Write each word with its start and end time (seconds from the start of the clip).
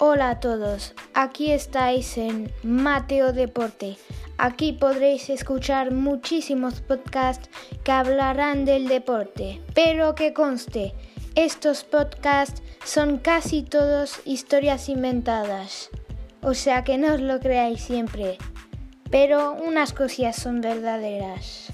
Hola 0.00 0.30
a 0.30 0.38
todos, 0.38 0.94
aquí 1.12 1.50
estáis 1.50 2.18
en 2.18 2.52
Mateo 2.62 3.32
Deporte. 3.32 3.96
Aquí 4.36 4.72
podréis 4.72 5.28
escuchar 5.28 5.90
muchísimos 5.90 6.80
podcasts 6.82 7.50
que 7.82 7.90
hablarán 7.90 8.64
del 8.64 8.86
deporte, 8.86 9.60
pero 9.74 10.14
que 10.14 10.32
conste, 10.32 10.94
estos 11.34 11.82
podcasts 11.82 12.62
son 12.84 13.18
casi 13.18 13.64
todos 13.64 14.20
historias 14.24 14.88
inventadas, 14.88 15.90
o 16.42 16.54
sea 16.54 16.84
que 16.84 16.96
no 16.96 17.14
os 17.14 17.20
lo 17.20 17.40
creáis 17.40 17.80
siempre, 17.80 18.38
pero 19.10 19.54
unas 19.54 19.92
cosillas 19.92 20.36
son 20.36 20.60
verdaderas. 20.60 21.72